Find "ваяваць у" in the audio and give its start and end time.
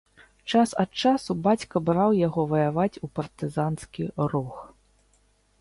2.53-3.13